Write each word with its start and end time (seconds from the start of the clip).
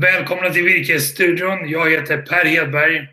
Välkomna 0.00 0.50
till 0.50 0.64
Virkesstudion. 0.64 1.68
Jag 1.68 1.90
heter 1.90 2.22
Per 2.22 2.44
Hedberg. 2.44 3.08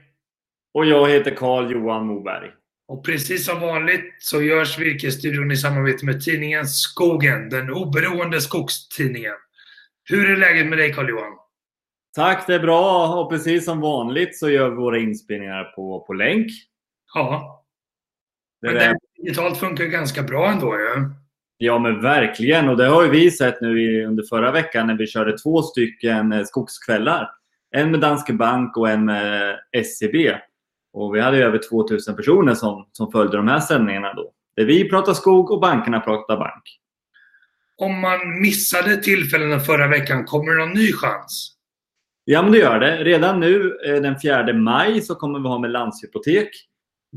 Och 0.73 0.85
jag 0.85 1.09
heter 1.09 1.35
Carl 1.35 1.71
Johan 1.71 2.05
Moberg. 2.05 2.51
Och 2.87 3.05
precis 3.05 3.45
som 3.45 3.59
vanligt 3.59 4.15
så 4.19 4.41
görs 4.41 4.79
Virkesstudion 4.79 5.51
i 5.51 5.57
samarbete 5.57 6.05
med 6.05 6.21
tidningen 6.21 6.67
Skogen, 6.67 7.49
den 7.49 7.69
oberoende 7.73 8.41
skogstidningen. 8.41 9.33
Hur 10.03 10.31
är 10.31 10.37
läget 10.37 10.67
med 10.67 10.77
dig 10.77 10.93
Carl 10.93 11.09
Johan? 11.09 11.37
Tack, 12.15 12.47
det 12.47 12.55
är 12.55 12.59
bra. 12.59 13.15
Och 13.19 13.31
precis 13.31 13.65
som 13.65 13.79
vanligt 13.79 14.37
så 14.37 14.49
gör 14.49 14.69
vi 14.69 14.75
våra 14.75 14.99
inspelningar 14.99 15.63
på, 15.63 16.05
på 16.07 16.13
länk. 16.13 16.51
Ja. 17.13 17.65
Det 18.61 18.67
Men 18.67 18.75
det 18.75 18.97
digitalt 19.17 19.57
funkar 19.57 19.85
ganska 19.85 20.23
bra 20.23 20.51
ändå 20.51 20.79
ju. 20.79 20.83
Ja. 20.85 21.22
Ja 21.57 21.79
men 21.79 22.01
verkligen 22.01 22.69
och 22.69 22.77
det 22.77 22.85
har 22.85 23.03
vi 23.03 23.31
sett 23.31 23.61
nu 23.61 24.05
under 24.05 24.23
förra 24.29 24.51
veckan 24.51 24.87
när 24.87 24.97
vi 24.97 25.07
körde 25.07 25.37
två 25.37 25.61
stycken 25.61 26.31
eh, 26.31 26.43
skogskvällar. 26.43 27.29
En 27.75 27.91
med 27.91 27.99
Danske 27.99 28.33
Bank 28.33 28.77
och 28.77 28.89
en 28.89 29.05
med 29.05 29.59
SCB. 29.71 30.27
E 30.27 30.37
och 30.93 31.15
vi 31.15 31.19
hade 31.19 31.37
över 31.37 31.59
2000 31.69 32.15
personer 32.15 32.53
som, 32.53 32.87
som 32.91 33.11
följde 33.11 33.37
de 33.37 33.47
här 33.47 33.59
sändningarna 33.59 34.13
då. 34.13 34.31
Där 34.55 34.65
vi 34.65 34.89
pratar 34.89 35.13
skog 35.13 35.51
och 35.51 35.61
bankerna 35.61 35.99
pratar 35.99 36.37
bank. 36.37 36.79
Om 37.77 37.99
man 37.99 38.41
missade 38.41 38.97
tillfällena 38.97 39.59
förra 39.59 39.87
veckan, 39.87 40.25
kommer 40.25 40.51
det 40.51 40.65
någon 40.65 40.73
ny 40.73 40.93
chans? 40.93 41.53
Ja 42.25 42.41
men 42.41 42.51
det 42.51 42.57
gör 42.57 42.79
det. 42.79 43.03
Redan 43.03 43.39
nu 43.39 43.77
eh, 43.85 44.01
den 44.01 44.19
4 44.19 44.53
maj 44.53 45.01
så 45.01 45.15
kommer 45.15 45.39
vi 45.39 45.47
ha 45.47 45.59
med 45.59 45.71
Landshypotek 45.71 46.49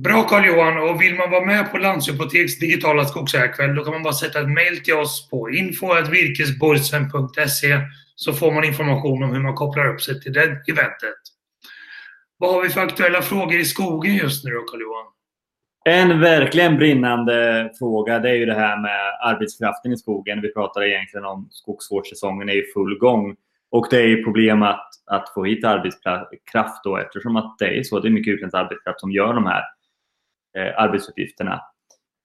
Bra 0.05 0.23
Carl-Johan! 0.23 0.79
Och 0.79 1.03
vill 1.03 1.15
man 1.15 1.31
vara 1.31 1.45
med 1.45 1.71
på 1.71 1.79
Landshypoteks 1.79 2.59
digitala 2.59 3.05
skogsägarkväll 3.05 3.75
då 3.75 3.85
kan 3.85 3.93
man 3.93 4.03
bara 4.03 4.13
sätta 4.13 4.41
ett 4.41 4.49
mail 4.49 4.83
till 4.85 4.95
oss 4.95 5.29
på 5.31 5.51
info.virkesborgsen.se 5.51 7.81
så 8.15 8.33
får 8.33 8.53
man 8.53 8.65
information 8.65 9.23
om 9.23 9.33
hur 9.33 9.41
man 9.41 9.55
kopplar 9.55 9.95
upp 9.95 10.03
sig 10.03 10.21
till 10.21 10.33
det 10.33 10.43
eventet. 10.43 11.19
Vad 12.39 12.55
har 12.55 12.63
vi 12.63 12.69
för 12.69 12.81
aktuella 12.81 13.23
frågor 13.23 13.59
i 13.59 13.65
skogen 13.65 14.17
just 14.17 14.45
nu 14.45 14.51
då 14.51 14.63
Carl-Johan? 14.63 15.07
En 15.85 16.21
verkligen 16.21 16.77
brinnande 16.77 17.71
fråga 17.79 18.19
det 18.19 18.31
är 18.31 18.35
ju 18.35 18.47
det 18.47 18.55
här 18.55 18.81
med 18.81 19.01
arbetskraften 19.23 19.93
i 19.93 19.97
skogen. 19.97 20.41
Vi 20.41 20.53
pratar 20.53 20.83
egentligen 20.83 21.25
om 21.25 21.49
skogsvårdssäsongen 21.51 22.49
är 22.49 22.55
i 22.55 22.65
full 22.75 22.99
gång. 22.99 23.37
Och 23.71 23.87
det 23.91 23.97
är 23.97 24.07
ju 24.07 24.25
problem 24.25 24.63
att, 24.63 24.91
att 25.07 25.33
få 25.35 25.45
hit 25.45 25.65
arbetskraft 25.65 26.85
då 26.85 26.97
eftersom 26.97 27.37
att 27.37 27.59
det 27.59 27.79
är 27.79 27.83
så. 27.83 28.01
Det 28.01 28.09
är 28.09 28.11
mycket 28.11 28.35
utländsk 28.35 28.57
arbetskraft 28.57 29.01
som 29.01 29.11
gör 29.11 29.35
de 29.35 29.47
här 29.47 29.63
Eh, 30.57 30.83
arbetsuppgifterna. 30.83 31.61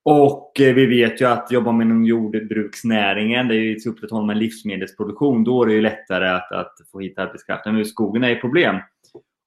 Och 0.04 0.60
eh, 0.60 0.74
vi 0.74 0.86
vet 0.86 1.22
ju 1.22 1.26
att 1.26 1.52
jobbar 1.52 1.72
man 1.72 1.82
inom 1.82 2.06
jordbruksnäringen, 2.06 3.48
det 3.48 3.56
är 3.56 3.60
ju 3.60 3.76
till 3.76 3.92
upprätthålla 3.92 4.26
med 4.26 4.38
livsmedelsproduktion, 4.38 5.44
då 5.44 5.64
är 5.64 5.68
det 5.68 5.74
ju 5.74 5.82
lättare 5.82 6.30
att, 6.30 6.52
att 6.52 6.74
få 6.92 7.00
hit 7.00 7.20
arbetskraften. 7.20 7.76
Men 7.76 7.86
skogen 7.86 8.24
är 8.24 8.32
ett 8.32 8.42
problem. 8.42 8.76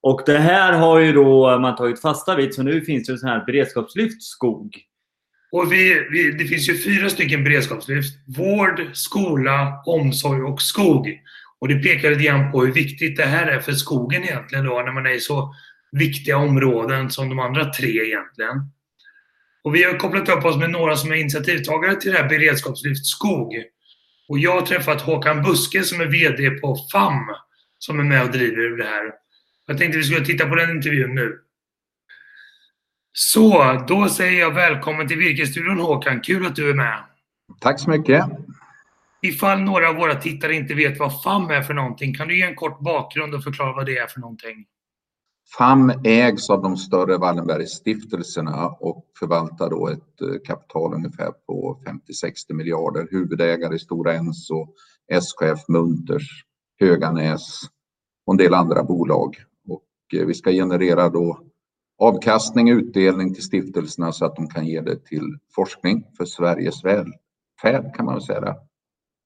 Och 0.02 0.22
det 0.26 0.38
här 0.38 0.72
har 0.72 0.98
ju 0.98 1.12
då 1.12 1.58
man 1.58 1.76
tagit 1.76 2.00
fasta 2.00 2.36
vid, 2.36 2.54
så 2.54 2.62
nu 2.62 2.80
finns 2.80 3.06
det 3.06 3.12
en 3.12 3.18
sån 3.18 3.28
här 3.28 3.44
beredskapslyft 3.46 4.22
skog. 4.22 4.76
Och 5.52 5.72
vi, 5.72 6.06
vi, 6.10 6.30
det 6.30 6.44
finns 6.44 6.68
ju 6.68 6.78
fyra 6.78 7.08
stycken 7.08 7.44
beredskapslyft. 7.44 8.14
Vård, 8.36 8.80
skola, 8.92 9.82
omsorg 9.86 10.42
och 10.42 10.62
skog. 10.62 11.20
Och 11.58 11.68
det 11.68 11.74
pekar 11.74 12.10
lite 12.10 12.22
grann 12.22 12.52
på 12.52 12.64
hur 12.64 12.72
viktigt 12.72 13.16
det 13.16 13.24
här 13.24 13.46
är 13.46 13.60
för 13.60 13.72
skogen 13.72 14.22
egentligen 14.22 14.64
då, 14.64 14.82
när 14.84 14.92
man 14.92 15.06
är 15.06 15.14
i 15.14 15.20
så 15.20 15.54
viktiga 15.98 16.36
områden 16.36 17.10
som 17.10 17.28
de 17.28 17.38
andra 17.38 17.64
tre 17.64 17.88
egentligen. 17.88 18.70
Och 19.64 19.74
vi 19.74 19.82
har 19.84 19.98
kopplat 19.98 20.28
upp 20.28 20.44
oss 20.44 20.56
med 20.56 20.70
några 20.70 20.96
som 20.96 21.12
är 21.12 21.16
initiativtagare 21.16 21.96
till 21.96 22.12
det 22.12 22.18
här 22.18 22.28
beredskapslyft 22.28 23.06
skog. 23.06 23.54
Och 24.28 24.38
jag 24.38 24.60
har 24.60 24.66
träffat 24.66 25.02
Håkan 25.02 25.42
Buske 25.42 25.82
som 25.82 26.00
är 26.00 26.06
VD 26.06 26.50
på 26.50 26.76
FAM 26.92 27.26
som 27.78 28.00
är 28.00 28.04
med 28.04 28.22
och 28.22 28.30
driver 28.30 28.76
det 28.76 28.84
här. 28.84 29.12
Jag 29.66 29.78
tänkte 29.78 29.98
vi 29.98 30.04
skulle 30.04 30.24
titta 30.24 30.46
på 30.46 30.54
den 30.54 30.70
intervjun 30.70 31.14
nu. 31.14 31.38
Så, 33.12 33.84
då 33.88 34.08
säger 34.08 34.40
jag 34.40 34.54
välkommen 34.54 35.08
till 35.08 35.18
Virkesstudion 35.18 35.80
Håkan. 35.80 36.20
Kul 36.20 36.46
att 36.46 36.56
du 36.56 36.70
är 36.70 36.74
med. 36.74 36.98
Tack 37.60 37.80
så 37.80 37.90
mycket. 37.90 38.24
Ifall 39.22 39.60
några 39.60 39.88
av 39.88 39.94
våra 39.94 40.14
tittare 40.14 40.54
inte 40.54 40.74
vet 40.74 40.98
vad 40.98 41.22
FAM 41.22 41.50
är 41.50 41.62
för 41.62 41.74
någonting, 41.74 42.14
kan 42.14 42.28
du 42.28 42.38
ge 42.38 42.42
en 42.42 42.54
kort 42.54 42.80
bakgrund 42.80 43.34
och 43.34 43.44
förklara 43.44 43.72
vad 43.72 43.86
det 43.86 43.98
är 43.98 44.06
för 44.06 44.20
någonting? 44.20 44.66
FAM 45.58 45.92
ägs 46.04 46.50
av 46.50 46.62
de 46.62 46.76
större 46.76 47.18
Wallenbergstiftelserna 47.18 48.68
och 48.68 49.06
förvaltar 49.18 49.70
då 49.70 49.88
ett 49.88 50.20
eh, 50.20 50.28
kapital 50.44 50.94
ungefär 50.94 51.30
på 51.30 51.80
50-60 51.86 52.52
miljarder. 52.52 53.08
Huvudägare 53.10 53.74
i 53.76 53.78
Stora 53.78 54.14
Enso, 54.14 54.66
SKF 55.08 55.68
Munters, 55.68 56.44
Höganäs 56.80 57.60
och 58.26 58.32
en 58.32 58.36
del 58.36 58.54
andra 58.54 58.82
bolag. 58.82 59.36
Och 59.68 60.20
eh, 60.20 60.26
vi 60.26 60.34
ska 60.34 60.50
generera 60.50 61.08
då 61.08 61.40
avkastning 61.98 62.72
och 62.72 62.78
utdelning 62.78 63.34
till 63.34 63.42
stiftelserna 63.42 64.12
så 64.12 64.24
att 64.24 64.36
de 64.36 64.48
kan 64.48 64.66
ge 64.66 64.80
det 64.80 65.04
till 65.04 65.38
forskning 65.54 66.06
för 66.16 66.24
Sveriges 66.24 66.84
välfärd 66.84 67.94
kan 67.96 68.04
man 68.06 68.14
väl 68.14 68.22
säga. 68.22 68.56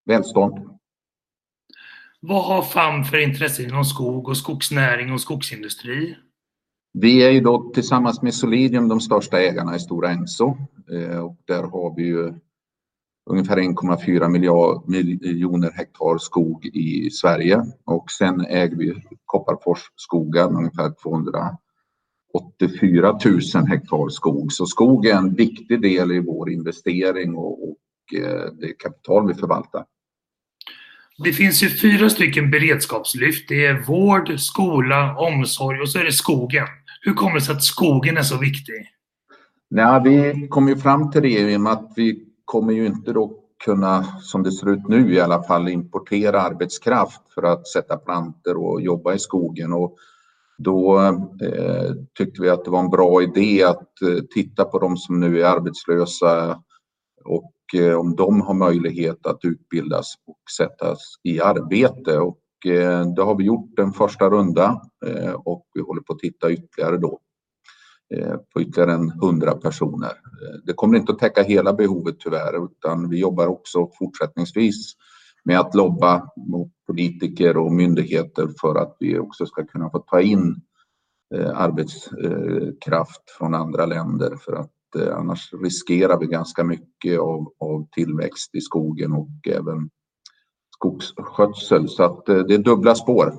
Välstånd. 0.06 0.77
Vad 2.20 2.44
har 2.44 2.62
FAM 2.62 3.04
för 3.04 3.18
intresse 3.18 3.62
inom 3.62 3.84
skog 3.84 4.28
och 4.28 4.36
skogsnäring 4.36 5.12
och 5.12 5.20
skogsindustri? 5.20 6.16
Vi 6.92 7.26
är 7.26 7.30
ju 7.30 7.40
då 7.40 7.70
tillsammans 7.74 8.22
med 8.22 8.34
Solidium 8.34 8.88
de 8.88 9.00
största 9.00 9.40
ägarna 9.40 9.76
i 9.76 9.78
Stora 9.78 10.10
Enso 10.10 10.56
eh, 10.92 11.18
och 11.18 11.36
där 11.44 11.62
har 11.62 11.96
vi 11.96 12.02
ju 12.02 12.34
ungefär 13.30 13.56
1,4 13.56 14.28
miljoner 14.86 15.70
hektar 15.70 16.18
skog 16.18 16.66
i 16.66 17.10
Sverige 17.10 17.64
och 17.84 18.10
sen 18.10 18.40
äger 18.40 18.76
vi 18.76 19.04
Kopparfors 19.24 19.80
skogar 19.96 20.56
ungefär 20.56 20.94
284 21.02 23.18
000 23.24 23.40
hektar 23.68 24.08
skog. 24.08 24.52
Så 24.52 24.66
skog 24.66 25.06
är 25.06 25.16
en 25.16 25.34
viktig 25.34 25.82
del 25.82 26.12
i 26.12 26.20
vår 26.20 26.50
investering 26.50 27.36
och, 27.36 27.68
och 27.68 27.76
eh, 28.14 28.52
det 28.52 28.72
kapital 28.72 29.28
vi 29.28 29.34
förvaltar. 29.34 29.84
Det 31.24 31.32
finns 31.32 31.62
ju 31.62 31.68
fyra 31.68 32.10
stycken 32.10 32.50
beredskapslyft. 32.50 33.48
Det 33.48 33.66
är 33.66 33.86
vård, 33.86 34.40
skola, 34.40 35.16
omsorg 35.16 35.80
och 35.80 35.88
så 35.88 35.98
är 35.98 36.04
det 36.04 36.12
skogen. 36.12 36.66
Hur 37.00 37.14
kommer 37.14 37.34
det 37.34 37.40
sig 37.40 37.54
att 37.54 37.64
skogen 37.64 38.16
är 38.16 38.22
så 38.22 38.38
viktig? 38.38 38.74
Nej, 39.70 40.00
vi 40.04 40.48
kom 40.48 40.68
ju 40.68 40.76
fram 40.76 41.10
till 41.10 41.22
det 41.22 41.28
i 41.28 41.56
och 41.56 41.60
med 41.60 41.72
att 41.72 41.92
vi 41.96 42.24
kommer 42.44 42.72
ju 42.72 42.86
inte 42.86 43.12
då 43.12 43.32
kunna, 43.64 44.04
som 44.04 44.42
det 44.42 44.52
ser 44.52 44.70
ut 44.70 44.88
nu 44.88 45.14
i 45.14 45.20
alla 45.20 45.42
fall, 45.42 45.68
importera 45.68 46.40
arbetskraft 46.40 47.20
för 47.34 47.42
att 47.42 47.68
sätta 47.68 47.96
planter 47.96 48.56
och 48.56 48.80
jobba 48.80 49.14
i 49.14 49.18
skogen. 49.18 49.72
Och 49.72 49.96
då 50.58 51.00
eh, 51.42 51.94
tyckte 52.18 52.42
vi 52.42 52.50
att 52.50 52.64
det 52.64 52.70
var 52.70 52.80
en 52.80 52.90
bra 52.90 53.22
idé 53.22 53.62
att 53.62 54.02
eh, 54.02 54.24
titta 54.34 54.64
på 54.64 54.78
de 54.78 54.96
som 54.96 55.20
nu 55.20 55.40
är 55.40 55.44
arbetslösa 55.44 56.62
och 57.24 57.52
och 57.68 57.80
eh, 57.80 57.98
om 57.98 58.16
de 58.16 58.40
har 58.40 58.54
möjlighet 58.54 59.26
att 59.26 59.44
utbildas 59.44 60.14
och 60.26 60.38
sättas 60.56 60.98
i 61.22 61.40
arbete. 61.40 62.18
Och 62.18 62.40
eh, 62.66 63.06
det 63.16 63.22
har 63.22 63.36
vi 63.36 63.44
gjort 63.44 63.78
en 63.78 63.92
första 63.92 64.30
runda 64.30 64.82
eh, 65.06 65.32
och 65.32 65.66
vi 65.74 65.80
håller 65.80 66.02
på 66.02 66.12
att 66.12 66.18
titta 66.18 66.50
ytterligare 66.50 66.96
då 66.96 67.20
på 68.54 68.60
ytterligare 68.60 68.92
en 68.92 69.10
hundra 69.10 69.52
personer. 69.54 70.12
Det 70.64 70.72
kommer 70.72 70.98
inte 70.98 71.12
att 71.12 71.18
täcka 71.18 71.42
hela 71.42 71.72
behovet 71.72 72.20
tyvärr 72.20 72.64
utan 72.64 73.08
vi 73.08 73.18
jobbar 73.18 73.46
också 73.46 73.90
fortsättningsvis 73.98 74.92
med 75.44 75.60
att 75.60 75.74
lobba 75.74 76.28
mot 76.36 76.72
politiker 76.86 77.56
och 77.56 77.72
myndigheter 77.72 78.48
för 78.60 78.74
att 78.74 78.96
vi 79.00 79.18
också 79.18 79.46
ska 79.46 79.66
kunna 79.66 79.90
få 79.90 79.98
ta 79.98 80.20
in 80.20 80.62
arbetskraft 81.54 83.30
från 83.38 83.54
andra 83.54 83.86
länder 83.86 84.36
för 84.36 84.52
att 84.52 84.70
eh, 84.96 85.16
annars 85.16 85.52
riskerar 85.52 86.18
vi 86.18 86.26
ganska 86.26 86.64
mycket 86.64 87.20
av, 87.20 87.52
av 87.60 87.88
tillväxt 87.92 88.54
i 88.54 88.60
skogen 88.60 89.12
och 89.12 89.28
även 89.48 89.90
skogsskötsel. 90.74 91.88
Så 91.88 92.02
att 92.02 92.28
eh, 92.28 92.38
det 92.38 92.54
är 92.54 92.58
dubbla 92.58 92.94
spår. 92.94 93.34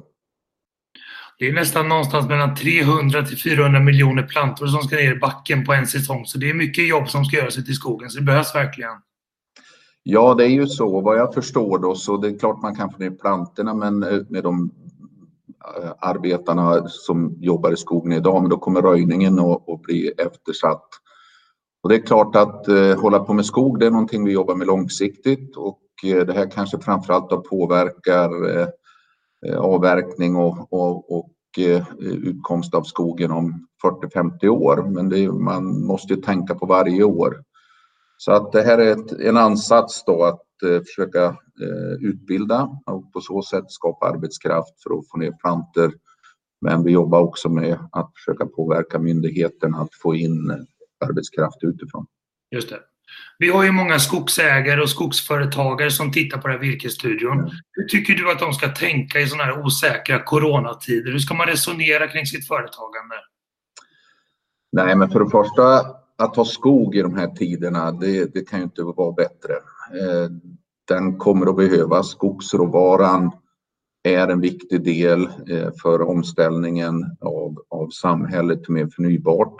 Det 1.39 1.47
är 1.47 1.53
nästan 1.53 1.87
någonstans 1.87 2.27
mellan 2.27 2.55
300 2.55 3.25
till 3.25 3.37
400 3.37 3.79
miljoner 3.79 4.23
plantor 4.23 4.67
som 4.67 4.81
ska 4.81 4.95
ner 4.95 5.15
i 5.15 5.19
backen 5.19 5.65
på 5.65 5.73
en 5.73 5.87
säsong. 5.87 6.25
Så 6.25 6.37
det 6.37 6.49
är 6.49 6.53
mycket 6.53 6.87
jobb 6.87 7.09
som 7.09 7.25
ska 7.25 7.37
göras 7.37 7.57
ute 7.57 7.71
i 7.71 7.73
skogen, 7.73 8.09
så 8.09 8.19
det 8.19 8.25
behövs 8.25 8.55
verkligen. 8.55 8.91
Ja, 10.03 10.33
det 10.33 10.43
är 10.43 10.49
ju 10.49 10.67
så. 10.67 11.01
Vad 11.01 11.17
jag 11.17 11.33
förstår 11.33 11.79
då, 11.79 11.95
så 11.95 12.17
det 12.17 12.27
är 12.27 12.39
klart 12.39 12.61
man 12.61 12.75
kan 12.75 12.91
få 12.91 12.97
ner 12.97 13.11
plantorna, 13.11 13.73
men 13.73 14.03
eh, 14.03 14.19
med 14.29 14.43
de 14.43 14.71
arbetarna 15.99 16.87
som 16.87 17.35
jobbar 17.39 17.71
i 17.71 17.77
skogen 17.77 18.11
idag, 18.11 18.41
men 18.41 18.49
då 18.49 18.57
kommer 18.57 18.81
röjningen 18.81 19.39
att 19.39 19.81
bli 19.81 20.07
eftersatt. 20.17 20.87
Och 21.83 21.89
det 21.89 21.95
är 21.95 22.05
klart 22.05 22.35
att 22.35 22.67
eh, 22.67 22.99
hålla 23.01 23.19
på 23.19 23.33
med 23.33 23.45
skog, 23.45 23.79
det 23.79 23.85
är 23.85 23.91
någonting 23.91 24.25
vi 24.25 24.31
jobbar 24.31 24.55
med 24.55 24.67
långsiktigt 24.67 25.57
och 25.57 25.81
eh, 26.05 26.25
det 26.25 26.33
här 26.33 26.51
kanske 26.51 26.79
framförallt 26.79 27.29
då 27.29 27.41
påverkar 27.41 28.57
eh, 28.57 28.67
eh 29.47 29.59
avverkning 29.59 30.35
och, 30.35 30.73
och, 30.73 31.17
och 31.17 31.29
eh, 31.59 31.83
utkomst 31.99 32.73
av 32.73 32.83
skogen 32.83 33.31
om 33.31 33.67
40-50 33.83 34.47
år. 34.47 34.89
Men 34.89 35.09
det, 35.09 35.31
man 35.31 35.85
måste 35.85 36.13
ju 36.13 36.21
tänka 36.21 36.55
på 36.55 36.65
varje 36.65 37.03
år. 37.03 37.43
Så 38.17 38.31
att 38.31 38.51
det 38.51 38.61
här 38.61 38.77
är 38.77 38.91
ett, 38.91 39.11
en 39.11 39.37
ansats 39.37 40.03
då 40.05 40.23
att 40.23 40.63
eh, 40.65 40.81
försöka 40.81 41.25
eh, 41.61 42.09
utbilda 42.09 42.69
och 42.85 43.13
på 43.13 43.21
så 43.21 43.41
sätt 43.41 43.65
skapa 43.67 44.05
arbetskraft 44.05 44.83
för 44.83 44.99
att 44.99 45.09
få 45.11 45.17
ner 45.17 45.31
planter. 45.31 45.91
Men 46.61 46.83
vi 46.83 46.91
jobbar 46.91 47.19
också 47.19 47.49
med 47.49 47.79
att 47.91 48.11
försöka 48.15 48.45
påverka 48.45 48.99
myndigheterna 48.99 49.77
att 49.77 49.93
få 50.01 50.15
in 50.15 50.49
eh, 50.49 50.57
arbetskraft 50.99 51.63
utifrån. 51.63 52.05
Just 52.51 52.69
det. 52.69 52.79
Vi 53.37 53.49
har 53.49 53.63
ju 53.63 53.71
många 53.71 53.99
skogsägare 53.99 54.81
och 54.81 54.89
skogsföretagare 54.89 55.91
som 55.91 56.11
tittar 56.11 56.37
på 56.37 56.47
den 56.47 56.57
här 56.57 56.61
virkesstudion. 56.61 57.39
Mm. 57.39 57.51
Hur 57.71 57.85
tycker 57.85 58.13
du 58.13 58.31
att 58.31 58.39
de 58.39 58.53
ska 58.53 58.67
tänka 58.67 59.19
i 59.19 59.27
sådana 59.27 59.43
här 59.43 59.65
osäkra 59.65 60.23
coronatider? 60.23 61.11
Hur 61.11 61.19
ska 61.19 61.33
man 61.33 61.47
resonera 61.47 62.07
kring 62.07 62.25
sitt 62.25 62.47
företagande? 62.47 63.15
Nej, 64.71 64.95
men 64.95 65.09
för 65.09 65.19
det 65.19 65.29
första 65.29 65.79
att 66.17 66.35
ha 66.35 66.45
skog 66.45 66.95
i 66.95 67.01
de 67.01 67.15
här 67.15 67.27
tiderna, 67.27 67.91
det, 67.91 68.33
det 68.33 68.49
kan 68.49 68.59
ju 68.59 68.63
inte 68.63 68.83
vara 68.83 69.11
bättre. 69.11 69.53
Eh, 69.53 70.29
den 70.87 71.17
kommer 71.17 71.49
att 71.49 71.55
behövas. 71.55 72.09
Skogsråvaran 72.09 73.31
är 74.03 74.27
en 74.27 74.41
viktig 74.41 74.83
del 74.83 75.29
eh, 75.49 75.71
för 75.81 76.01
omställningen 76.01 77.17
av, 77.21 77.63
av 77.69 77.89
samhället 77.89 78.63
till 78.63 78.73
mer 78.73 78.87
förnybart. 78.95 79.55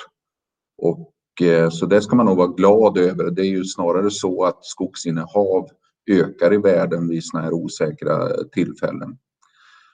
Och, 0.78 1.14
Eh, 1.42 1.70
så 1.70 1.86
det 1.86 2.02
ska 2.02 2.16
man 2.16 2.26
nog 2.26 2.38
vara 2.38 2.48
glad 2.48 2.98
över. 2.98 3.32
Det 3.32 3.42
är 3.42 3.50
ju 3.50 3.64
snarare 3.66 4.12
så 4.12 4.44
att 4.44 4.66
skogsinnehav 4.66 5.68
ökar 6.12 6.54
i 6.54 6.58
världen 6.58 7.08
vid 7.08 7.26
sådana 7.26 7.46
här 7.46 7.54
osäkra 7.54 8.44
tillfällen. 8.52 9.18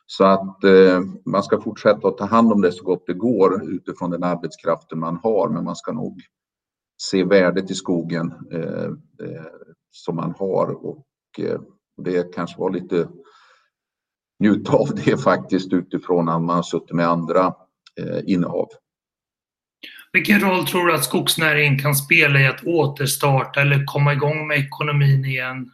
Så 0.07 0.23
att 0.23 0.63
eh, 0.63 1.01
man 1.25 1.43
ska 1.43 1.61
fortsätta 1.61 2.07
att 2.07 2.17
ta 2.17 2.25
hand 2.25 2.51
om 2.51 2.61
det 2.61 2.71
så 2.71 2.83
gott 2.83 3.03
det 3.07 3.13
går 3.13 3.63
utifrån 3.73 4.09
den 4.09 4.23
arbetskraften 4.23 4.99
man 4.99 5.19
har, 5.23 5.49
men 5.49 5.63
man 5.63 5.75
ska 5.75 5.91
nog 5.91 6.21
se 6.97 7.23
värdet 7.23 7.71
i 7.71 7.73
skogen 7.73 8.33
eh, 8.51 8.85
eh, 9.27 9.45
som 9.91 10.15
man 10.15 10.33
har 10.39 10.85
och 10.85 11.05
eh, 11.39 11.59
det 11.97 12.33
kanske 12.35 12.59
var 12.59 12.69
lite 12.69 13.07
njuta 14.39 14.73
av 14.73 14.87
det 15.05 15.17
faktiskt 15.23 15.73
utifrån 15.73 16.29
att 16.29 16.41
man 16.41 16.55
har 16.55 16.63
suttit 16.63 16.95
med 16.95 17.07
andra 17.07 17.53
eh, 17.99 18.19
innehav. 18.25 18.67
Vilken 20.15 20.39
roll 20.39 20.67
tror 20.67 20.87
du 20.87 20.95
att 20.95 21.03
skogsnäringen 21.03 21.79
kan 21.79 21.95
spela 21.95 22.39
i 22.39 22.47
att 22.47 22.63
återstarta 22.63 23.61
eller 23.61 23.85
komma 23.85 24.13
igång 24.13 24.47
med 24.47 24.57
ekonomin 24.57 25.25
igen? 25.25 25.71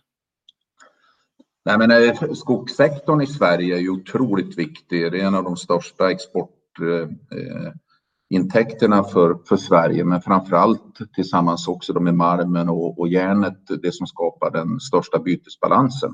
Nej, 1.66 1.78
men 1.78 1.92
eh, 1.92 2.34
skogssektorn 2.34 3.22
i 3.22 3.28
Sverige 3.28 3.76
är 3.76 3.80
ju 3.80 3.90
otroligt 3.90 4.58
viktig. 4.58 5.12
Det 5.12 5.22
är 5.22 5.26
en 5.26 5.36
av 5.36 5.44
de 5.44 5.58
största 5.58 6.12
exportintäkterna 6.12 8.98
eh, 8.98 9.08
för, 9.08 9.38
för 9.50 9.58
Sverige, 9.58 10.04
men 10.04 10.22
framför 10.22 10.56
allt 10.56 10.98
tillsammans 11.16 11.68
också 11.68 12.00
med 12.00 12.14
malmen 12.14 12.70
och, 12.70 13.00
och 13.00 13.08
järnet, 13.08 13.58
det 13.82 13.94
som 13.94 14.08
skapar 14.08 14.52
den 14.52 14.80
största 14.80 15.20
bytesbalansen. 15.20 16.14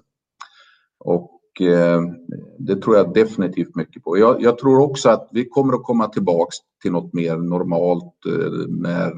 Och 0.99 1.36
Eh, 1.61 2.01
det 2.59 2.81
tror 2.81 2.95
jag 2.95 3.13
definitivt 3.13 3.75
mycket 3.75 4.03
på. 4.03 4.17
Jag, 4.17 4.41
jag, 4.41 4.57
tror 4.57 4.79
också 4.81 5.09
att 5.09 5.29
vi 5.31 5.49
kommer 5.49 5.73
att 5.73 5.83
komma 5.83 6.07
tillbaks 6.07 6.55
till 6.81 6.91
något 6.91 7.13
mer 7.13 7.37
normalt 7.37 8.13
eh, 8.27 8.67
när 8.67 9.13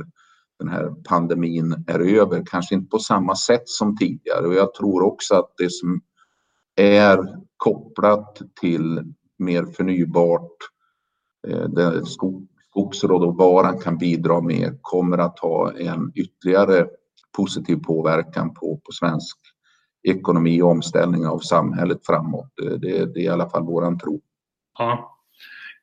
den 0.59 0.69
här 0.69 0.93
pandemin 1.09 1.83
är 1.87 1.99
över. 1.99 2.43
Kanske 2.45 2.75
inte 2.75 2.89
på 2.89 2.99
samma 2.99 3.35
sätt 3.35 3.63
som 3.65 3.97
tidigare. 3.97 4.47
Och 4.47 4.53
jag 4.53 4.73
tror 4.73 5.03
också 5.03 5.35
att 5.35 5.53
det 5.57 5.71
som 5.71 6.01
är 6.75 7.35
kopplat 7.57 8.41
till 8.61 9.13
mer 9.39 9.65
förnybart. 9.65 10.57
Eh, 11.47 11.69
där 11.69 12.01
skogsråvaran 12.69 13.79
kan 13.79 13.97
bidra 13.97 14.41
med 14.41 14.79
kommer 14.81 15.17
att 15.17 15.39
ha 15.39 15.73
en 15.77 16.11
ytterligare 16.15 16.87
positiv 17.37 17.75
påverkan 17.75 18.53
på, 18.53 18.81
på 18.85 18.91
svensk 18.91 19.37
ekonomi 20.03 20.61
och 20.61 20.69
omställning 20.69 21.25
av 21.25 21.39
samhället 21.39 22.05
framåt. 22.05 22.53
Det, 22.57 22.77
det 22.79 23.19
är 23.19 23.19
i 23.19 23.27
alla 23.27 23.49
fall 23.49 23.63
våran 23.63 23.99
tro. 23.99 24.21
Ja. 24.77 25.15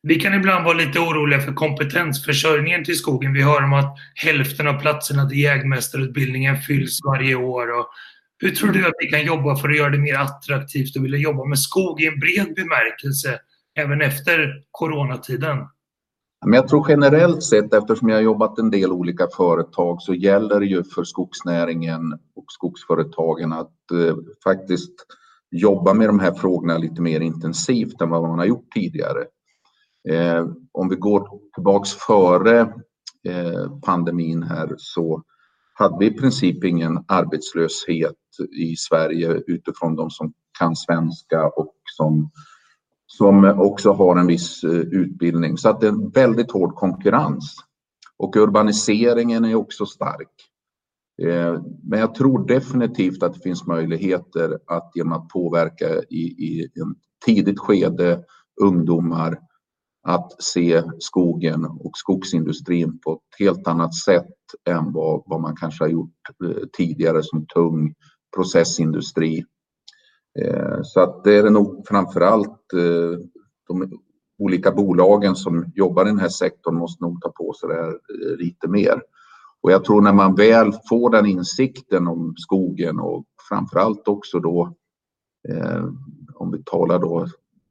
Vi 0.02 0.14
kan 0.14 0.34
ibland 0.34 0.64
vara 0.64 0.76
lite 0.76 0.98
oroliga 0.98 1.40
för 1.40 1.52
kompetensförsörjningen 1.52 2.84
till 2.84 2.96
skogen. 2.96 3.32
Vi 3.32 3.42
hör 3.42 3.64
om 3.64 3.72
att 3.72 3.96
hälften 4.14 4.66
av 4.68 4.80
platserna 4.80 5.28
till 5.28 5.38
jägmästarutbildningen 5.38 6.56
fylls 6.56 7.00
varje 7.04 7.34
år 7.34 7.78
och 7.78 7.86
hur 8.38 8.50
tror 8.50 8.72
du 8.72 8.86
att 8.86 8.94
vi 8.98 9.06
kan 9.06 9.26
jobba 9.26 9.56
för 9.56 9.68
att 9.68 9.76
göra 9.76 9.90
det 9.90 9.98
mer 9.98 10.14
attraktivt 10.14 10.96
och 10.96 11.04
vilja 11.04 11.19
jobba 11.19 11.44
med 11.44 11.58
skog 11.58 12.00
i 12.00 12.06
en 12.06 12.20
bred 12.20 12.54
bemärkelse 12.54 13.38
även 13.78 14.02
efter 14.02 14.62
coronatiden? 14.70 15.58
Men 16.44 16.52
jag 16.54 16.68
tror 16.68 16.86
generellt 16.88 17.42
sett, 17.42 17.74
eftersom 17.74 18.08
jag 18.08 18.16
har 18.16 18.22
jobbat 18.22 18.58
en 18.58 18.70
del 18.70 18.92
olika 18.92 19.28
företag, 19.36 20.02
så 20.02 20.14
gäller 20.14 20.60
det 20.60 20.66
ju 20.66 20.84
för 20.84 21.04
skogsnäringen 21.04 22.12
och 22.12 22.44
skogsföretagen 22.48 23.52
att 23.52 23.90
eh, 23.92 24.16
faktiskt 24.44 24.92
jobba 25.50 25.94
med 25.94 26.08
de 26.08 26.20
här 26.20 26.32
frågorna 26.32 26.78
lite 26.78 27.02
mer 27.02 27.20
intensivt 27.20 28.00
än 28.00 28.10
vad 28.10 28.22
man 28.22 28.38
har 28.38 28.46
gjort 28.46 28.72
tidigare. 28.74 29.24
Eh, 30.08 30.46
om 30.72 30.88
vi 30.88 30.96
går 30.96 31.28
tillbaks 31.54 31.92
före 31.92 32.60
eh, 33.28 33.78
pandemin 33.84 34.42
här 34.42 34.74
så 34.76 35.22
hade 35.74 35.98
vi 35.98 36.06
i 36.06 36.18
princip 36.18 36.64
ingen 36.64 37.04
arbetslöshet 37.08 38.14
i 38.52 38.76
Sverige 38.76 39.42
utifrån 39.46 39.96
de 39.96 40.10
som 40.10 40.32
kan 40.58 40.76
svenska 40.76 41.46
och 41.46 41.74
som, 41.96 42.30
som 43.06 43.44
också 43.44 43.93
har 43.93 44.17
en 44.17 44.26
viss 44.26 44.64
eh, 44.64 44.70
utbildning. 44.70 45.58
Så 45.58 45.69
att 45.69 45.81
det 45.81 45.87
är 45.87 45.93
en 45.93 46.11
väldigt 46.11 46.50
hård 46.50 46.75
konkurrens. 46.75 47.55
Och 48.19 48.37
urbaniseringen 48.37 49.44
är 49.44 49.55
också 49.55 49.87
stark. 49.87 50.31
Eh, 51.23 51.62
men 51.82 52.00
jag 52.00 52.14
tror 52.14 52.47
definitivt 52.47 53.23
att 53.23 53.35
det 53.35 53.41
finns 53.41 53.67
möjligheter 53.67 54.58
att 54.67 54.91
genom 54.94 55.12
att 55.12 55.29
påverka 55.29 56.03
i, 56.11 56.20
i 56.20 56.64
ett 56.64 56.73
tidigt 57.26 57.58
skede 57.58 58.25
ungdomar 58.62 59.38
att 60.08 60.43
se 60.43 60.82
skogen 60.99 61.64
och 61.64 61.91
skogsindustrin 61.94 62.99
på 62.99 63.12
ett 63.12 63.38
helt 63.38 63.67
annat 63.67 63.94
sätt 63.94 64.35
än 64.69 64.93
vad, 64.93 65.23
vad 65.26 65.41
man 65.41 65.56
kanske 65.56 65.85
har 65.85 65.88
gjort 65.88 66.11
eh, 66.44 66.62
tidigare 66.76 67.23
som 67.23 67.47
tung 67.47 67.94
processindustri. 68.37 69.44
Eh, 70.38 70.78
så 70.82 71.00
att 71.00 71.24
det 71.24 71.36
är 71.36 71.50
nog 71.50 71.84
framför 71.88 72.20
allt 72.20 72.72
eh, 72.72 73.18
de 73.68 74.00
olika 74.38 74.72
bolagen 74.72 75.36
som 75.36 75.72
jobbar 75.74 76.04
i 76.04 76.08
den 76.08 76.18
här 76.18 76.28
sektorn 76.28 76.76
måste 76.76 77.04
nog 77.04 77.22
ta 77.22 77.28
på 77.28 77.52
sig 77.52 77.68
det 77.68 77.74
här 77.74 77.88
eh, 77.88 78.36
lite 78.38 78.68
mer. 78.68 79.02
Och 79.60 79.72
jag 79.72 79.84
tror 79.84 80.02
när 80.02 80.12
man 80.12 80.34
väl 80.34 80.72
får 80.88 81.10
den 81.10 81.26
insikten 81.26 82.06
om 82.06 82.34
skogen 82.36 83.00
och 83.00 83.24
framför 83.48 83.78
allt 83.78 84.08
också 84.08 84.40
då 84.40 84.74
om 86.34 86.50
vi 86.50 86.62
talar 86.64 86.98
då 86.98 87.26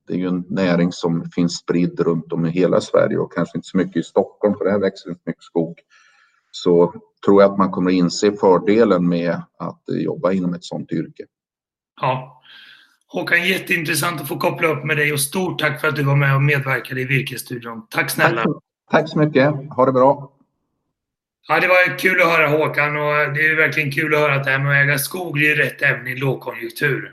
det 0.08 0.14
är 0.14 0.18
ju 0.18 0.28
en 0.28 0.46
näring 0.50 0.92
som 0.92 1.26
finns 1.36 1.58
spridd 1.58 2.00
runt 2.00 2.34
om 2.34 2.46
i 2.46 2.50
hela 2.50 2.82
Sverige 2.82 3.18
och 3.18 3.34
kanske 3.34 3.58
inte 3.58 3.68
så 3.68 3.78
mycket 3.78 3.96
i 3.96 4.04
Stockholm 4.04 4.56
för 4.58 4.70
här 4.70 4.80
växer 4.80 5.10
inte 5.10 5.22
mycket 5.26 5.44
skog. 5.44 5.80
Så 6.52 6.94
tror 7.26 7.42
jag 7.42 7.52
att 7.52 7.58
man 7.58 7.72
kommer 7.72 7.92
inse 7.92 8.32
fördelen 8.32 9.08
med 9.08 9.42
att 9.60 9.82
jobba 9.88 10.32
inom 10.32 10.54
ett 10.54 10.64
sådant 10.64 10.92
yrke. 10.92 11.26
Ja. 12.02 12.42
Håkan, 13.16 13.48
jätteintressant 13.48 14.22
att 14.22 14.28
få 14.28 14.38
koppla 14.38 14.68
upp 14.68 14.84
med 14.84 14.98
dig 14.98 15.14
och 15.14 15.20
stort 15.20 15.60
tack 15.60 15.82
för 15.82 15.88
att 15.88 15.96
du 15.96 16.04
var 16.04 16.16
med 16.16 16.36
och 16.36 16.42
medverkade 16.42 17.02
i 17.02 17.06
Virkesstudion. 17.06 17.88
Tack 17.90 18.10
snälla! 18.10 18.44
Tack, 18.44 18.54
tack 18.92 19.10
så 19.10 19.20
mycket! 19.20 19.54
Ha 19.76 19.86
det 19.86 19.92
bra! 19.92 20.32
Ja, 21.48 21.60
det 21.60 21.68
var 21.68 22.00
kul 22.00 22.22
att 22.22 22.28
höra 22.28 22.48
Håkan 22.48 22.98
och 22.98 23.34
det 23.34 23.48
är 23.48 23.56
verkligen 23.56 23.92
kul 23.92 24.14
att 24.14 24.20
höra 24.20 24.36
att 24.36 24.44
det 24.44 24.52
här 24.52 24.60
med 24.60 24.82
att 24.82 24.88
äga 24.88 24.98
skog 24.98 25.44
är 25.44 25.56
rätt 25.56 25.82
även 25.82 26.08
i 26.08 26.16
lågkonjunktur. 26.16 27.12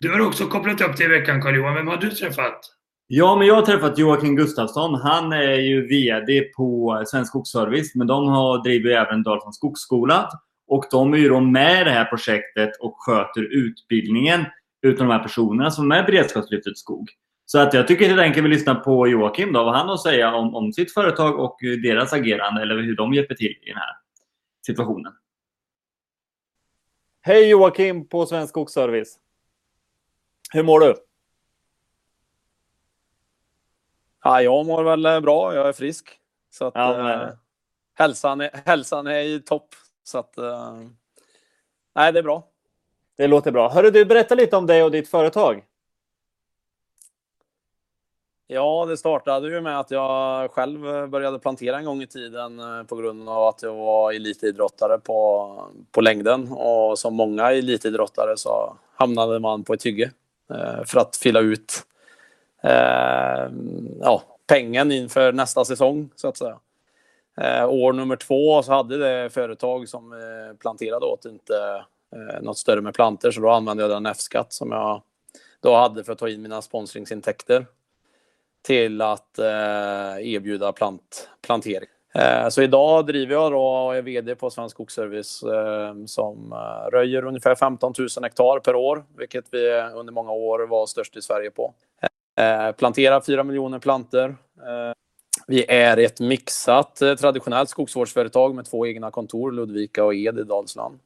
Du 0.00 0.12
har 0.12 0.26
också 0.26 0.46
kopplat 0.46 0.80
upp 0.80 0.96
till 0.96 1.06
i 1.06 1.08
veckan 1.08 1.42
Carl-Johan. 1.42 1.74
Vem 1.74 1.88
har 1.88 1.96
du 1.96 2.10
träffat? 2.10 2.60
Ja, 3.06 3.36
men 3.36 3.46
jag 3.46 3.54
har 3.54 3.62
träffat 3.62 3.98
Joakim 3.98 4.36
Gustafsson. 4.36 4.94
Han 4.94 5.32
är 5.32 5.54
ju 5.54 5.86
VD 5.86 6.40
på 6.40 7.02
Svensk 7.06 7.28
Skogsservice, 7.28 7.94
men 7.94 8.06
de 8.06 8.28
har 8.28 8.62
driver 8.62 8.90
även 8.90 9.22
Dalslands 9.22 9.56
skogsskola. 9.56 10.28
Och 10.68 10.84
de 10.90 11.14
är 11.14 11.18
ju 11.18 11.28
då 11.28 11.40
med 11.40 11.80
i 11.80 11.84
det 11.84 11.90
här 11.90 12.04
projektet 12.04 12.70
och 12.80 12.94
sköter 12.98 13.42
utbildningen 13.42 14.44
utav 14.82 15.06
de 15.06 15.12
här 15.12 15.22
personerna 15.22 15.70
som 15.70 15.92
är 15.92 16.02
beredskapslyftet 16.02 16.78
skog. 16.78 17.10
Så 17.44 17.58
att 17.58 17.74
jag 17.74 17.88
tycker 17.88 18.08
helt 18.08 18.20
enkelt 18.20 18.44
vi 18.44 18.48
lyssnar 18.48 18.74
på 18.74 19.08
Joakim 19.08 19.52
då, 19.52 19.64
vad 19.64 19.74
han 19.74 19.86
har 19.86 19.94
att 19.94 20.02
säga 20.02 20.34
om, 20.34 20.54
om 20.54 20.72
sitt 20.72 20.94
företag 20.94 21.38
och 21.40 21.58
deras 21.82 22.12
agerande 22.12 22.62
eller 22.62 22.76
hur 22.76 22.96
de 22.96 23.14
hjälper 23.14 23.34
till 23.34 23.58
i 23.62 23.68
den 23.68 23.76
här 23.76 23.96
situationen. 24.66 25.12
Hej 27.20 27.48
Joakim 27.48 28.08
på 28.08 28.26
Svensk 28.26 28.50
Skogsservice. 28.50 29.18
Hur 30.52 30.62
mår 30.62 30.80
du? 30.80 30.94
Ja, 34.24 34.42
jag 34.42 34.66
mår 34.66 34.84
väl 34.84 35.06
eh, 35.06 35.20
bra. 35.20 35.54
Jag 35.54 35.68
är 35.68 35.72
frisk. 35.72 36.20
Så 36.50 36.66
att, 36.66 36.74
ja, 36.74 37.02
men... 37.02 37.20
eh, 37.20 37.34
hälsan, 37.94 38.40
är, 38.40 38.50
hälsan 38.64 39.06
är 39.06 39.20
i 39.20 39.40
topp. 39.40 39.74
Så 40.02 40.18
att, 40.18 40.38
eh, 40.38 40.80
nej, 41.94 42.12
det 42.12 42.18
är 42.18 42.22
bra. 42.22 42.48
Det 43.16 43.26
låter 43.26 43.50
bra. 43.50 43.68
Hörru 43.68 43.90
du, 43.90 44.04
berätta 44.04 44.34
lite 44.34 44.56
om 44.56 44.66
dig 44.66 44.82
och 44.82 44.90
ditt 44.90 45.08
företag. 45.08 45.64
Ja, 48.48 48.86
det 48.88 48.96
startade 48.96 49.48
ju 49.48 49.60
med 49.60 49.80
att 49.80 49.90
jag 49.90 50.50
själv 50.50 51.08
började 51.08 51.38
plantera 51.38 51.78
en 51.78 51.84
gång 51.84 52.02
i 52.02 52.06
tiden 52.06 52.60
eh, 52.60 52.82
på 52.82 52.96
grund 52.96 53.28
av 53.28 53.44
att 53.44 53.62
jag 53.62 53.74
var 53.74 54.12
elitidrottare 54.12 54.98
på, 54.98 55.70
på 55.92 56.00
längden. 56.00 56.52
Och 56.52 56.98
som 56.98 57.14
många 57.14 57.52
elitidrottare 57.52 58.36
så 58.36 58.76
hamnade 58.94 59.38
man 59.38 59.64
på 59.64 59.74
ett 59.74 59.86
hygge 59.86 60.10
eh, 60.50 60.84
för 60.84 61.00
att 61.00 61.16
fylla 61.16 61.40
ut 61.40 61.72
eh, 62.62 63.50
ja, 64.00 64.22
pengen 64.46 64.92
inför 64.92 65.32
nästa 65.32 65.64
säsong 65.64 66.10
så 66.16 66.28
att 66.28 66.36
säga. 66.36 66.58
Eh, 67.40 67.68
år 67.68 67.92
nummer 67.92 68.16
två 68.16 68.62
så 68.62 68.72
hade 68.72 68.98
det 68.98 69.30
företag 69.30 69.88
som 69.88 70.12
eh, 70.12 70.56
planterade 70.58 71.06
åt 71.06 71.24
inte 71.24 71.84
eh, 72.16 72.42
något 72.42 72.58
större 72.58 72.80
med 72.80 72.94
planter 72.94 73.30
så 73.30 73.40
då 73.40 73.50
använde 73.50 73.82
jag 73.82 73.90
den 73.90 74.06
F-skatt 74.06 74.52
som 74.52 74.72
jag 74.72 75.02
då 75.60 75.74
hade 75.74 76.04
för 76.04 76.12
att 76.12 76.18
ta 76.18 76.28
in 76.28 76.42
mina 76.42 76.62
sponsringsintäkter 76.62 77.66
till 78.62 79.02
att 79.02 79.38
eh, 79.38 80.34
erbjuda 80.34 80.72
plant, 80.72 81.28
plantering. 81.42 81.88
Eh, 82.14 82.48
så 82.48 82.62
idag 82.62 83.06
driver 83.06 83.34
jag 83.34 83.52
då 83.52 83.62
och 83.62 83.96
är 83.96 84.02
VD 84.02 84.34
på 84.34 84.50
Svensk 84.50 84.76
Skogsservice 84.76 85.42
eh, 85.42 85.94
som 86.06 86.52
eh, 86.52 86.90
röjer 86.90 87.24
ungefär 87.24 87.54
15 87.54 87.92
000 87.98 88.08
hektar 88.22 88.60
per 88.60 88.74
år, 88.74 89.04
vilket 89.16 89.44
vi 89.50 89.70
under 89.94 90.12
många 90.12 90.32
år 90.32 90.66
var 90.66 90.86
störst 90.86 91.16
i 91.16 91.22
Sverige 91.22 91.50
på. 91.50 91.74
Eh, 92.38 92.72
planterar 92.72 93.20
4 93.20 93.44
miljoner 93.44 93.78
planter. 93.78 94.28
Eh, 94.58 94.92
vi 95.46 95.64
är 95.68 95.96
ett 95.96 96.20
mixat 96.20 96.96
traditionellt 96.96 97.68
skogsvårdsföretag 97.68 98.54
med 98.54 98.64
två 98.64 98.86
egna 98.86 99.10
kontor, 99.10 99.52
Ludvika 99.52 100.04
och 100.04 100.14
Ed 100.14 100.38
i 100.38 100.42
Dalsland 100.42 100.98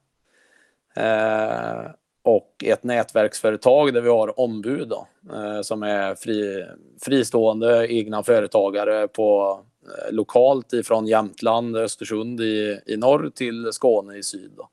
Eh, 0.96 1.90
och 2.22 2.64
ett 2.64 2.84
nätverksföretag 2.84 3.94
där 3.94 4.00
vi 4.00 4.08
har 4.08 4.40
ombud 4.40 4.88
då, 4.88 5.06
eh, 5.32 5.62
som 5.62 5.82
är 5.82 6.14
fri, 6.14 6.66
fristående 7.04 7.92
egna 7.92 8.22
företagare 8.22 9.08
på 9.08 9.60
eh, 9.82 10.12
lokalt 10.12 10.72
ifrån 10.72 11.06
Jämtland, 11.06 11.76
Östersund 11.76 12.40
i, 12.40 12.80
i 12.86 12.96
norr 12.96 13.30
till 13.34 13.72
Skåne 13.72 14.16
i 14.16 14.22
syd. 14.22 14.50
Då. 14.56 14.68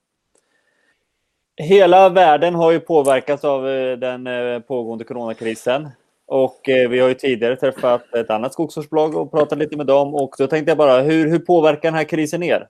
Hela 1.55 2.09
världen 2.09 2.55
har 2.55 2.71
ju 2.71 2.79
påverkats 2.79 3.45
av 3.45 3.69
eh, 3.69 3.97
den 3.97 4.27
eh, 4.27 4.59
pågående 4.59 5.03
coronakrisen. 5.03 5.89
Och 6.29 6.61
vi 6.65 6.99
har 6.99 7.07
ju 7.07 7.13
tidigare 7.13 7.55
träffat 7.55 8.13
ett 8.13 8.29
annat 8.29 8.53
skogsvårdsbolag 8.53 9.15
och 9.15 9.31
pratat 9.31 9.57
lite 9.57 9.77
med 9.77 9.85
dem. 9.85 10.15
Och 10.15 10.35
då 10.37 10.47
tänkte 10.47 10.71
jag 10.71 10.77
bara, 10.77 11.01
hur, 11.01 11.27
hur 11.27 11.39
påverkar 11.39 11.81
den 11.81 11.93
här 11.93 12.03
krisen 12.03 12.43
er? 12.43 12.67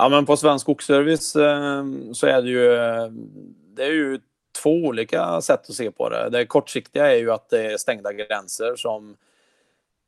Ja, 0.00 0.08
men 0.08 0.26
på 0.26 0.36
Svensk 0.36 0.62
Skogsservice 0.62 1.36
eh, 1.36 1.84
så 2.12 2.26
är 2.26 2.42
det 2.42 2.48
ju, 2.48 2.74
eh, 2.74 3.08
det 3.76 3.84
är 3.84 3.92
ju 3.92 4.20
två 4.62 4.70
olika 4.70 5.40
sätt 5.40 5.70
att 5.70 5.74
se 5.74 5.90
på 5.90 6.08
det. 6.08 6.28
Det 6.30 6.46
kortsiktiga 6.46 7.12
är 7.12 7.16
ju 7.16 7.32
att 7.32 7.50
det 7.50 7.72
är 7.72 7.76
stängda 7.76 8.12
gränser 8.12 8.76
som 8.76 9.16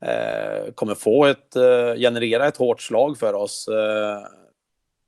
eh, 0.05 0.73
kommer 0.75 0.95
få 0.95 1.25
ett, 1.25 1.53
generera 1.97 2.47
ett 2.47 2.57
hårt 2.57 2.81
slag 2.81 3.17
för 3.17 3.33
oss. 3.33 3.69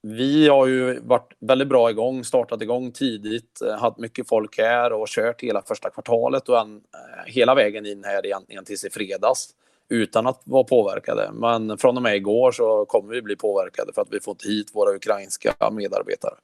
Vi 0.02 0.48
har 0.48 0.68
ju 0.68 1.00
varit 1.00 1.34
väldigt 1.40 1.68
bra 1.68 1.90
igång, 1.90 2.24
startat 2.24 2.62
igång 2.62 2.92
tidigt, 2.92 3.62
haft 3.80 3.98
mycket 3.98 4.28
folk 4.28 4.58
här 4.58 4.94
och 4.94 5.08
kört 5.08 5.44
hela 5.44 5.62
första 5.62 5.90
kvartalet 5.90 6.50
och 6.50 6.60
en, 6.60 6.82
hela 7.26 7.56
vägen 7.56 7.86
in 7.86 8.04
här 8.04 8.26
egentligen 8.26 8.66
tills 8.66 8.86
i 8.86 8.90
fredags 8.90 9.50
utan 9.90 10.28
att 10.28 10.42
vara 10.44 10.64
påverkade. 10.64 11.32
Men 11.34 11.78
från 11.78 11.98
och 11.98 12.04
med 12.04 12.16
igår 12.16 12.52
så 12.52 12.86
kommer 12.86 13.14
vi 13.14 13.22
bli 13.22 13.36
påverkade 13.36 13.94
för 13.94 14.02
att 14.02 14.14
vi 14.14 14.20
fått 14.20 14.46
hit 14.46 14.76
våra 14.76 14.96
ukrainska 14.96 15.56
medarbetare 15.72 16.36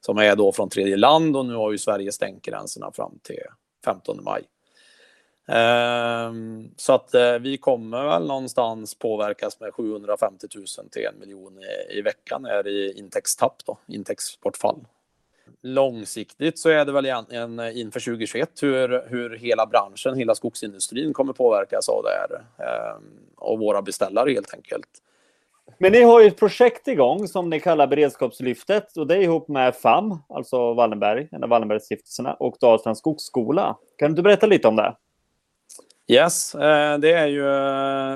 som 0.00 0.18
är 0.18 0.36
då 0.36 0.52
från 0.52 0.68
tredje 0.68 0.96
land 0.96 1.36
och 1.36 1.46
nu 1.46 1.54
har 1.54 1.72
ju 1.72 1.78
Sverige 1.78 2.12
stängt 2.12 2.42
gränserna 2.42 2.92
fram 2.92 3.18
till 3.22 3.42
15 3.84 4.24
maj. 4.24 4.42
Um, 5.48 6.70
så 6.76 6.92
att 6.92 7.14
uh, 7.14 7.38
vi 7.40 7.58
kommer 7.58 8.04
väl 8.04 8.26
någonstans 8.26 8.94
påverkas 8.94 9.60
med 9.60 9.74
750 9.74 10.46
000 10.56 10.66
till 10.90 11.06
en 11.06 11.18
miljon 11.18 11.58
i, 11.58 11.98
i 11.98 12.02
veckan 12.02 12.44
är 12.44 12.66
i 12.66 12.98
intäktstapp 12.98 13.56
då, 13.66 13.78
intäktsbortfall 13.86 14.86
långsiktigt 15.62 16.58
så 16.58 16.68
är 16.68 16.84
det 16.84 16.92
väl 16.92 17.06
egentligen 17.06 17.60
inför 17.60 18.00
2021 18.00 18.50
hur, 18.62 19.08
hur 19.08 19.36
hela 19.36 19.66
branschen, 19.66 20.18
hela 20.18 20.34
skogsindustrin 20.34 21.12
kommer 21.12 21.32
påverkas 21.32 21.88
av 21.88 22.02
det 22.02 22.10
här. 22.10 22.44
Eh, 22.66 22.96
och 23.36 23.58
våra 23.58 23.82
beställare 23.82 24.30
helt 24.30 24.54
enkelt. 24.54 24.88
Men 25.78 25.92
ni 25.92 26.02
har 26.02 26.20
ju 26.20 26.26
ett 26.26 26.38
projekt 26.38 26.88
igång 26.88 27.28
som 27.28 27.50
ni 27.50 27.60
kallar 27.60 27.86
Beredskapslyftet 27.86 28.96
och 28.96 29.06
det 29.06 29.16
är 29.16 29.20
ihop 29.20 29.48
med 29.48 29.74
FAM, 29.74 30.18
alltså 30.28 30.74
Wallenberg, 30.74 31.28
en 31.32 31.42
av 31.42 31.48
Wallenbergstiftelserna 31.48 32.34
och 32.34 32.56
Dalslands 32.60 33.00
skogsskola. 33.00 33.76
Kan 33.98 34.14
du 34.14 34.22
berätta 34.22 34.46
lite 34.46 34.68
om 34.68 34.76
det? 34.76 34.96
Yes, 36.08 36.54
eh, 36.54 36.98
det 36.98 37.12
är 37.12 37.26
ju 37.26 37.42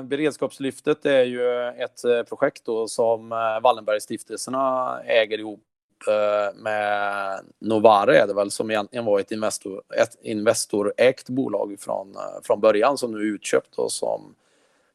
Beredskapslyftet 0.01 1.03
det 1.03 1.15
är 1.15 1.23
ju 1.23 1.67
ett 1.67 2.05
eh, 2.05 2.23
projekt 2.23 2.65
då 2.65 2.87
som 2.87 3.29
Wallenbergstiftelserna 3.63 4.97
äger 5.05 5.39
ihop 5.39 5.61
Eh, 5.61 5.70
Eh, 6.07 6.55
med 6.55 7.39
Novare 7.59 8.17
är 8.17 8.27
det 8.27 8.33
väl 8.33 8.51
som 8.51 8.71
egentligen 8.71 9.05
var 9.05 9.19
ett, 9.19 9.31
investor, 9.31 9.81
ett 9.97 10.17
investorägt 10.21 11.29
bolag 11.29 11.75
från, 11.79 12.15
eh, 12.15 12.41
från 12.43 12.59
början 12.59 12.97
som 12.97 13.11
nu 13.11 13.17
är 13.17 13.35
utköpt 13.35 13.75
och 13.75 13.91
som 13.91 14.35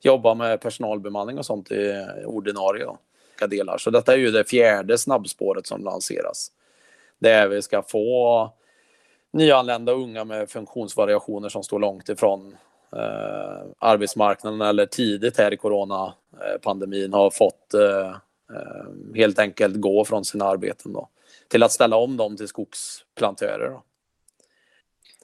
jobbar 0.00 0.34
med 0.34 0.60
personalbemanning 0.60 1.38
och 1.38 1.46
sånt 1.46 1.70
i 1.70 2.06
ordinarie 2.26 2.86
delar. 3.48 3.78
Så 3.78 3.90
detta 3.90 4.12
är 4.12 4.16
ju 4.16 4.30
det 4.30 4.44
fjärde 4.44 4.98
snabbspåret 4.98 5.66
som 5.66 5.84
lanseras. 5.84 6.50
Där 7.18 7.48
vi 7.48 7.62
ska 7.62 7.82
få 7.82 8.50
nyanlända 9.32 9.92
unga 9.92 10.24
med 10.24 10.50
funktionsvariationer 10.50 11.48
som 11.48 11.62
står 11.62 11.78
långt 11.78 12.08
ifrån 12.08 12.56
eh, 12.92 13.66
arbetsmarknaden 13.78 14.60
eller 14.60 14.86
tidigt 14.86 15.38
här 15.38 15.54
i 15.54 15.56
coronapandemin 15.56 17.12
eh, 17.12 17.18
har 17.18 17.30
fått 17.30 17.74
Eh, 17.74 18.16
helt 19.14 19.38
enkelt 19.38 19.76
gå 19.76 20.04
från 20.04 20.24
sina 20.24 20.44
arbeten 20.44 20.92
då, 20.92 21.08
till 21.48 21.62
att 21.62 21.72
ställa 21.72 21.96
om 21.96 22.16
dem 22.16 22.36
till 22.36 22.48
skogsplantörer. 22.48 23.70
Då. 23.70 23.82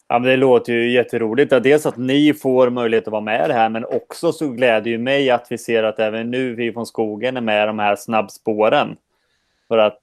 Ja, 0.09 0.19
men 0.19 0.31
det 0.31 0.37
låter 0.37 0.73
ju 0.73 0.91
jätteroligt. 0.91 1.51
Dels 1.51 1.87
att 1.87 1.97
ni 1.97 2.35
får 2.35 2.71
möjlighet 2.71 3.07
att 3.07 3.13
vara 3.13 3.23
med 3.23 3.51
det 3.51 3.55
här, 3.55 3.69
men 3.69 3.85
också 3.85 4.33
så 4.33 4.49
gläder 4.49 4.91
ju 4.91 4.99
mig 4.99 5.31
att 5.31 5.47
vi 5.51 5.59
ser 5.59 5.83
att 5.83 5.99
även 5.99 6.31
nu 6.31 6.55
vi 6.55 6.73
från 6.73 6.87
skogen 6.87 7.37
är 7.37 7.41
med 7.41 7.63
i 7.63 7.67
de 7.67 7.79
här 7.79 7.97
snabbspåren. 7.97 8.97
För 9.69 9.79
att 9.79 10.01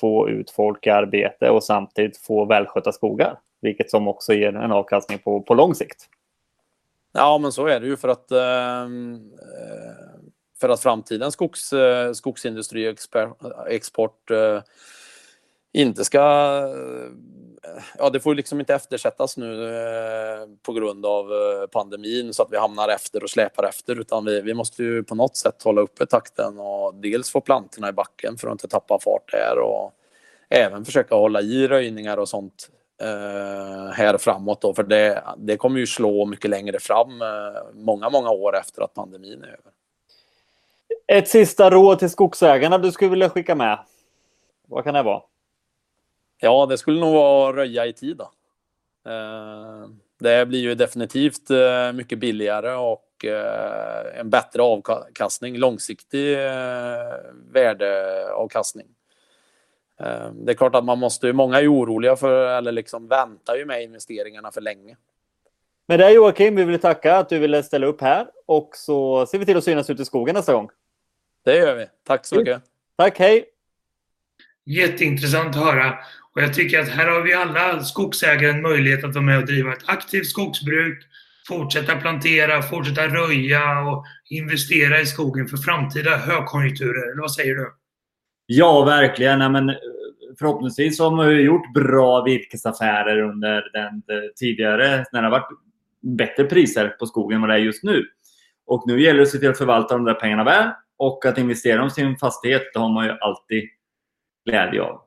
få 0.00 0.28
ut 0.28 0.50
folk 0.50 0.86
i 0.86 0.90
arbete 0.90 1.50
och 1.50 1.64
samtidigt 1.64 2.16
få 2.16 2.44
välskötta 2.44 2.92
skogar. 2.92 3.38
Vilket 3.60 3.90
som 3.90 4.08
också 4.08 4.32
ger 4.32 4.56
en 4.56 4.72
avkastning 4.72 5.18
på, 5.18 5.42
på 5.42 5.54
lång 5.54 5.74
sikt. 5.74 6.08
Ja, 7.12 7.38
men 7.38 7.52
så 7.52 7.66
är 7.66 7.80
det 7.80 7.86
ju 7.86 7.96
för 7.96 8.08
att 8.08 8.30
eh, 8.30 8.88
för 10.60 10.68
att 10.68 10.80
framtidens 10.80 11.34
skogs, 11.34 11.72
eh, 11.72 12.12
skogsindustriexport 12.12 14.30
eh, 14.30 14.62
inte 15.72 16.04
ska... 16.04 16.20
Eh, 16.22 17.10
ja, 17.98 18.10
det 18.10 18.20
får 18.20 18.34
liksom 18.34 18.60
inte 18.60 18.74
eftersättas 18.74 19.36
nu 19.36 19.68
på 20.62 20.72
grund 20.72 21.06
av 21.06 21.26
pandemin 21.66 22.34
så 22.34 22.42
att 22.42 22.52
vi 22.52 22.56
hamnar 22.56 22.88
efter 22.88 23.22
och 23.22 23.30
släpar 23.30 23.64
efter 23.64 24.00
utan 24.00 24.24
vi, 24.24 24.40
vi 24.40 24.54
måste 24.54 24.82
ju 24.82 25.02
på 25.02 25.14
något 25.14 25.36
sätt 25.36 25.62
hålla 25.62 25.80
uppe 25.80 26.06
takten 26.06 26.58
och 26.58 26.94
dels 26.94 27.30
få 27.30 27.40
plantorna 27.40 27.88
i 27.88 27.92
backen 27.92 28.38
för 28.38 28.48
att 28.48 28.52
inte 28.52 28.68
tappa 28.68 28.98
fart 29.04 29.32
där 29.32 29.58
och 29.58 29.92
även 30.48 30.84
försöka 30.84 31.14
hålla 31.14 31.40
i 31.40 31.68
röjningar 31.68 32.16
och 32.16 32.28
sånt 32.28 32.70
här 33.92 34.18
framåt 34.18 34.60
då 34.60 34.74
för 34.74 34.82
det, 34.82 35.24
det 35.36 35.56
kommer 35.56 35.80
ju 35.80 35.86
slå 35.86 36.26
mycket 36.26 36.50
längre 36.50 36.80
fram 36.80 37.22
många, 37.72 38.10
många 38.10 38.30
år 38.30 38.56
efter 38.56 38.82
att 38.82 38.94
pandemin 38.94 39.42
är 39.42 39.48
över. 39.48 39.72
Ett 41.12 41.28
sista 41.28 41.70
råd 41.70 41.98
till 41.98 42.10
skogsägarna 42.10 42.78
du 42.78 42.92
skulle 42.92 43.10
vilja 43.10 43.30
skicka 43.30 43.54
med? 43.54 43.78
Vad 44.68 44.84
kan 44.84 44.94
det 44.94 45.02
vara? 45.02 45.22
Ja, 46.40 46.66
det 46.66 46.78
skulle 46.78 47.00
nog 47.00 47.14
vara 47.14 47.56
röja 47.56 47.86
i 47.86 47.92
tid. 47.92 48.16
Då. 48.16 48.30
Eh, 49.10 49.88
det 50.20 50.46
blir 50.46 50.60
ju 50.60 50.74
definitivt 50.74 51.50
eh, 51.50 51.92
mycket 51.92 52.18
billigare 52.18 52.72
och 52.74 53.24
eh, 53.24 54.20
en 54.20 54.30
bättre 54.30 54.62
avkastning, 54.62 55.58
långsiktig 55.58 56.36
värdeavkastning. 57.52 58.86
Det 60.32 60.52
är 60.52 60.56
klart 60.56 60.74
att 60.74 60.84
man 60.84 60.98
måste, 60.98 61.32
många 61.32 61.60
är 61.60 61.72
oroliga 61.72 62.16
för, 62.16 62.58
eller 62.58 62.72
liksom 62.72 63.08
väntar 63.08 63.56
ju 63.56 63.64
med 63.64 63.82
investeringarna 63.82 64.50
för 64.50 64.60
länge. 64.60 64.96
Med 65.86 65.98
det 65.98 66.10
Joakim, 66.10 66.56
vi 66.56 66.64
vill 66.64 66.80
tacka 66.80 67.16
att 67.16 67.28
du 67.28 67.38
ville 67.38 67.62
ställa 67.62 67.86
upp 67.86 68.00
här 68.00 68.26
och 68.46 68.70
så 68.74 69.26
ser 69.26 69.38
vi 69.38 69.46
till 69.46 69.56
att 69.56 69.64
synas 69.64 69.90
ute 69.90 70.02
i 70.02 70.04
skogen 70.04 70.34
nästa 70.34 70.52
gång. 70.52 70.70
Det 71.44 71.56
gör 71.56 71.76
vi. 71.76 71.86
Tack 72.06 72.26
så 72.26 72.36
mycket. 72.36 72.62
Tack, 72.96 73.18
hej. 73.18 73.44
Jätteintressant 74.66 75.56
att 75.56 75.64
höra. 75.64 75.98
Och 76.32 76.42
jag 76.42 76.54
tycker 76.54 76.80
att 76.80 76.88
här 76.88 77.06
har 77.06 77.22
vi 77.22 77.34
alla 77.34 77.84
skogsägare 77.84 78.50
en 78.50 78.62
möjlighet 78.62 79.04
att 79.04 79.14
vara 79.14 79.24
med 79.24 79.38
och 79.38 79.46
driva 79.46 79.72
ett 79.72 79.88
aktivt 79.88 80.26
skogsbruk, 80.26 80.98
fortsätta 81.48 81.96
plantera, 81.96 82.62
fortsätta 82.62 83.08
röja 83.08 83.80
och 83.80 84.04
investera 84.30 85.00
i 85.00 85.06
skogen 85.06 85.48
för 85.48 85.56
framtida 85.56 86.16
högkonjunkturer. 86.16 87.12
Eller 87.12 87.20
vad 87.20 87.32
säger 87.32 87.54
du? 87.54 87.72
Ja, 88.46 88.84
verkligen. 88.84 89.40
Ja, 89.40 89.48
men 89.48 89.74
förhoppningsvis 90.38 91.00
har 91.00 91.10
man 91.10 91.42
gjort 91.42 91.72
bra 91.74 92.22
virkesaffärer 92.22 93.22
under 93.22 93.70
den 93.72 94.02
tidigare, 94.36 95.04
när 95.12 95.22
det 95.22 95.28
har 95.28 95.40
varit 95.40 95.58
bättre 96.02 96.44
priser 96.44 96.88
på 96.88 97.06
skogen 97.06 97.34
än 97.34 97.40
vad 97.40 97.50
det 97.50 97.54
är 97.54 97.58
just 97.58 97.82
nu. 97.82 98.04
Och 98.66 98.84
nu 98.86 99.02
gäller 99.02 99.16
det 99.16 99.22
att 99.22 99.28
se 99.28 99.38
till 99.38 99.50
att 99.50 99.58
förvalta 99.58 99.94
de 99.94 100.04
där 100.04 100.14
pengarna 100.14 100.44
väl 100.44 100.68
och 101.00 101.26
att 101.26 101.38
investera 101.38 101.86
i 101.86 101.90
sin 101.90 102.16
fastighet, 102.16 102.62
det 102.72 102.78
har 102.78 102.92
man 102.92 103.06
ju 103.06 103.12
alltid 103.20 103.64
glädje 104.44 104.82
av. 104.82 105.00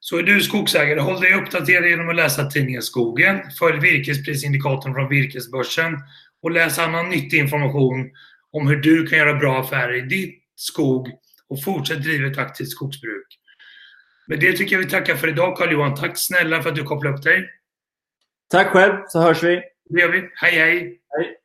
Så 0.00 0.18
är 0.18 0.22
du 0.22 0.40
skogsägare, 0.40 1.00
håll 1.00 1.20
dig 1.20 1.34
uppdaterad 1.34 1.88
genom 1.88 2.08
att 2.08 2.16
läsa 2.16 2.50
tidningen 2.50 2.82
Skogen, 2.82 3.40
följ 3.58 3.80
virkesprisindikatorn 3.80 4.94
från 4.94 5.08
Virkesbörsen 5.08 5.98
och 6.42 6.50
läs 6.50 6.78
annan 6.78 7.08
nyttig 7.08 7.38
information 7.38 8.10
om 8.50 8.68
hur 8.68 8.76
du 8.76 9.06
kan 9.06 9.18
göra 9.18 9.34
bra 9.34 9.60
affärer 9.60 9.94
i 9.94 10.00
din 10.00 10.32
skog 10.56 11.08
och 11.48 11.64
fortsätt 11.64 12.02
driva 12.02 12.26
ett 12.26 12.38
aktivt 12.38 12.68
skogsbruk. 12.68 13.26
Med 14.26 14.40
det 14.40 14.52
tycker 14.52 14.76
jag 14.76 14.84
vi 14.84 14.90
tackar 14.90 15.16
för 15.16 15.28
idag 15.28 15.56
Carl-Johan. 15.56 15.94
Tack 15.94 16.18
snälla 16.18 16.62
för 16.62 16.70
att 16.70 16.76
du 16.76 16.82
kopplade 16.82 17.16
upp 17.16 17.22
dig. 17.22 17.50
Tack 18.50 18.66
själv, 18.66 18.94
så 19.08 19.20
hörs 19.20 19.42
vi. 19.42 19.62
Det 19.90 20.00
gör 20.00 20.08
vi. 20.08 20.30
Hej 20.34 20.52
hej! 20.52 21.00
Hej! 21.18 21.36